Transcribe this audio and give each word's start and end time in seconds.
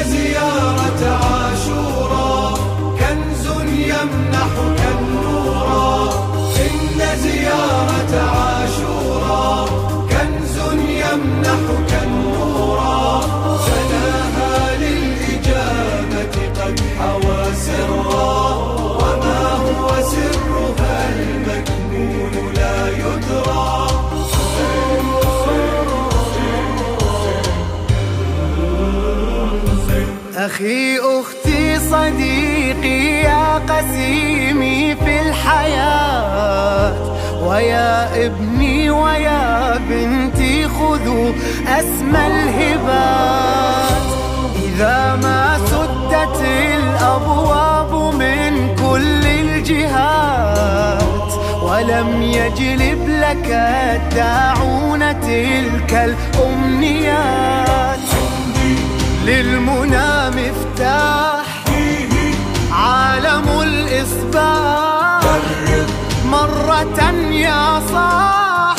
Eclesiastes. 0.00 0.59
أخي 30.60 30.98
أختي 30.98 31.78
صديقي 31.78 33.22
يا 33.22 33.58
قسيمي 33.68 34.94
في 34.94 35.20
الحياة. 35.20 36.94
ويا 37.46 38.26
ابني 38.26 38.90
ويا 38.90 39.78
بنتي 39.88 40.68
خذوا 40.68 41.32
أسمى 41.68 42.26
الهبات. 42.26 44.02
إذا 44.64 45.18
ما 45.22 45.58
سدت 45.66 46.40
الأبواب 46.74 48.14
من 48.14 48.76
كل 48.76 49.26
الجهات 49.26 50.52
ولم 51.62 52.22
يجلب 52.22 53.08
لك 53.08 53.50
الداعون 53.50 55.20
تلك 55.20 55.92
الأمنيات. 56.38 58.00
للمنى 59.30 60.10
مفتاح. 60.30 61.46
عالم 62.72 63.60
الإصباح. 63.62 65.22
مرة 66.24 67.00
يا 67.32 67.82
صاح. 67.92 68.76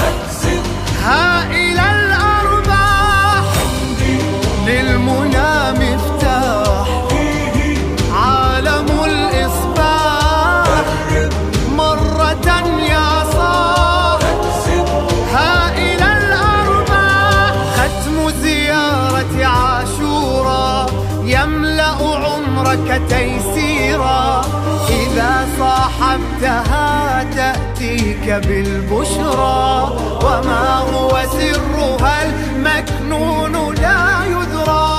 ها 1.03 1.51
إلى 1.51 1.85
الأرباح. 1.95 3.43
للمنى 4.67 5.51
مفتاح. 5.81 6.87
عالم 8.13 9.03
الإصباح. 9.05 10.67
مرة 11.71 12.47
يا 12.93 13.23
صاح. 13.33 14.21
ها 15.33 15.53
إلى 15.77 16.07
الأرباح. 16.17 17.53
ختم 17.75 18.29
زيارة 18.43 19.45
عاشورا 19.45 20.10
يملأ 21.31 21.99
عمرك 22.25 23.01
تيسيرا. 23.09 24.41
إذا 24.89 25.47
صاحبتها 25.59 27.23
تأتيك 27.23 28.25
بالبشرى. 28.47 29.69
وما 30.23 30.65
هو 30.93 31.13
سرها؟ 31.31 32.17
المكنون 32.23 33.75
لا 33.75 34.25
يدرى 34.25 34.89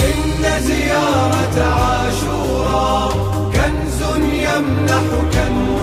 إن 0.00 0.42
زيارة 0.62 1.56
عاشورا 1.78 3.08
كنز 3.54 4.00
يمنحك 4.22 5.34
النورا 5.48 5.75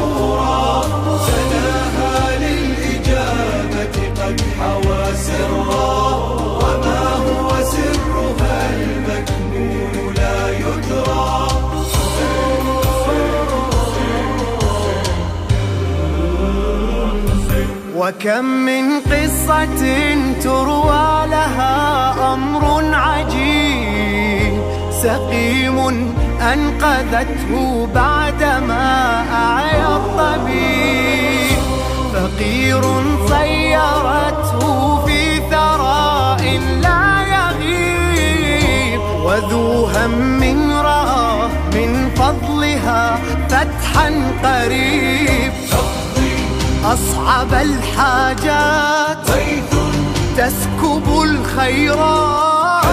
وكم 18.04 18.46
من 18.46 19.00
قصة 19.00 19.84
تروى 20.44 21.28
لها 21.28 22.34
أمر 22.34 22.96
عجيب. 22.96 24.62
سقيم 24.92 25.78
أنقذته 26.54 27.88
بعدما 27.96 29.24
أعيا 29.34 29.96
الطبيب. 29.96 31.62
فقير 32.14 32.82
صيرته 33.28 35.06
في 35.06 35.40
ثراء 35.52 36.60
لا 36.82 37.06
يغيب. 37.36 39.02
وذو 39.26 39.86
هم 39.86 40.44
رأى 40.72 41.50
من 41.74 42.10
فضلها 42.16 43.20
فتحا 43.50 44.08
قريب. 44.44 45.03
أصعب 46.94 47.54
الحاجات. 47.54 49.18
تسكب 50.38 51.22
الخيرات. 51.24 52.84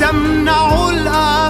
تمنع 0.00 0.88
الآفات 0.88 1.41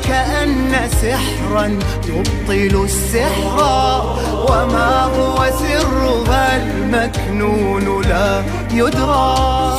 وكأن 0.00 0.88
سحرا 1.02 1.78
يبطل 2.08 2.84
السحر. 2.84 3.58
وما 4.48 5.04
هو 5.04 5.50
سرها 5.58 6.56
المكنون 6.56 8.02
لا 8.02 8.42
يدرى. 8.72 9.69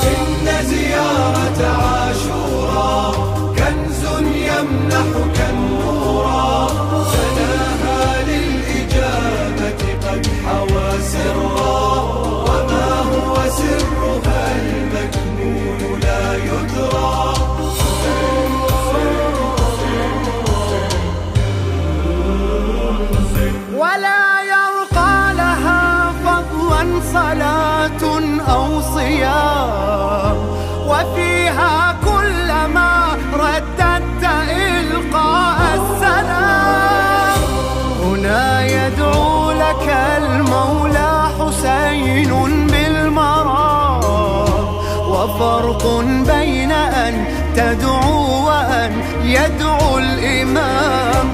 وفرق 45.41 45.83
بين 46.27 46.71
أن 46.71 47.25
تدعو 47.55 48.47
وأن 48.47 48.91
يدعو 49.23 49.97
الإمام. 49.97 51.29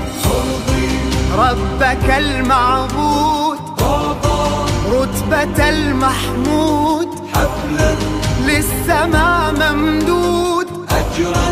ربك 1.37 2.09
المعبود 2.17 3.57
رتبة 4.91 5.69
المحمود 5.69 7.07
حفلا 7.33 7.95
للسماء 8.47 9.53
ممدود 9.59 10.67
أجرا 10.89 11.49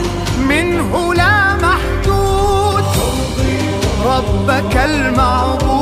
منه 0.49 1.13
لا 1.13 1.55
محدود. 1.55 2.83
ربك 4.05 4.77
المعبود. 4.77 5.74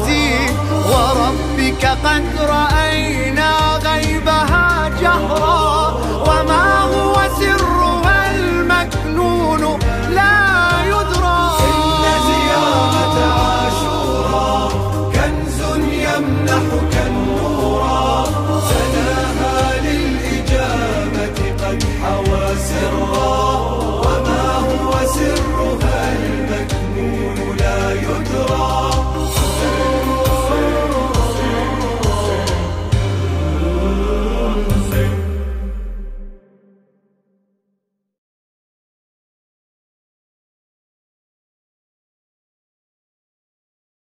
العزيز 0.00 0.56
وربك 0.90 1.84
قد 2.04 2.24
رأينا 2.40 3.76
غيبها 3.84 4.88
جهرا. 5.00 5.94
وما 6.26 6.80
هو 6.80 7.14
سرها 7.40 8.34
المكنون 8.34 9.78
لا 10.10 10.38
يدرى. 10.86 11.40
إن 11.60 12.04
زيارة 12.26 13.16
عاشورا 13.40 14.68
كنز 15.14 15.60
يمنحك 15.92 16.94
النورا 17.06 18.24
سناها 18.70 19.80
للإجابة 19.84 21.38
قد 21.62 21.84
حوى 22.02 22.56
سرا. 22.68 23.79